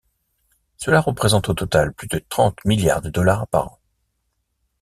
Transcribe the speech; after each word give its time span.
Cela 0.77 0.99
représente 0.99 1.47
au 1.49 1.53
total 1.53 1.93
plus 1.93 2.07
de 2.07 2.17
trente 2.17 2.65
milliards 2.65 3.03
de 3.03 3.11
dollars 3.11 3.47
par 3.49 3.73
an. 3.73 3.79